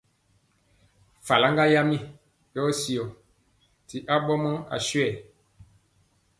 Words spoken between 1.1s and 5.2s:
Faraŋga yam yɔɔ syɔ ti aɓɔmɔ aswɛɛ.